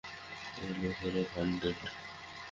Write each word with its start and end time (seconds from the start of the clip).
এই 0.57 0.71
লোকেরা 0.81 1.23
ফান্ডেড। 1.31 1.79